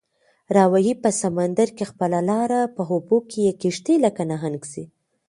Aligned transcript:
راوهي 0.55 0.93
په 1.03 1.09
سمندر 1.21 1.67
کې 1.77 1.89
خپله 1.91 2.19
لاره، 2.29 2.61
په 2.75 2.81
اوبو 2.93 3.17
کې 3.29 3.39
یې 3.47 3.53
کشتۍ 3.61 3.95
لکه 4.05 4.21
نهنګ 4.31 4.59
ځي 4.71 4.83